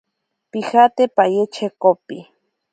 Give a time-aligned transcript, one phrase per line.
[0.51, 2.17] Pijate paye chekopi.